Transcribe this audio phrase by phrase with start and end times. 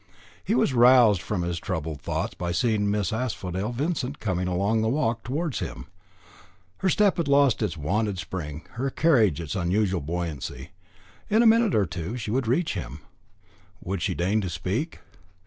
[0.43, 4.89] He was roused from his troubled thoughts by seeing Miss Asphodel Vincent coming along the
[4.89, 5.85] walk towards him.
[6.79, 10.71] Her step had lost its wonted spring, her carriage its usual buoyancy.
[11.29, 13.01] In a minute or two she would reach him.
[13.83, 15.01] Would she deign to speak?